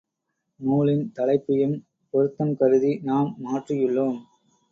[0.59, 1.75] நூலின் தலைப்பையும்
[2.13, 4.19] பொருத்தம் கருதி நாம் மாற்றியுள்ளோம்.